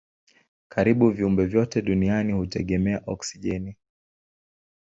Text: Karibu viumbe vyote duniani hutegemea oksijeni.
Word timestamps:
Karibu 0.71 1.09
viumbe 1.09 1.45
vyote 1.45 1.81
duniani 1.81 2.33
hutegemea 2.33 3.01
oksijeni. 3.05 3.75